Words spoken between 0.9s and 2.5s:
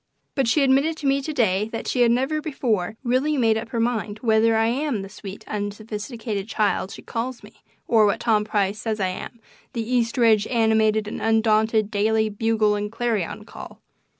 to me to day that she had never